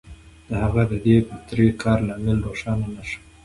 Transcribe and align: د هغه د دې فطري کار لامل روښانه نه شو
د 0.47 0.49
هغه 0.63 0.83
د 0.91 0.93
دې 1.05 1.15
فطري 1.27 1.67
کار 1.81 1.99
لامل 2.07 2.37
روښانه 2.47 2.87
نه 2.95 3.03
شو 3.09 3.19